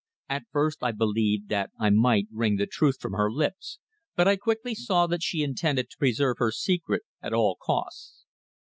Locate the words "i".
0.83-0.93, 1.79-1.91, 4.27-4.35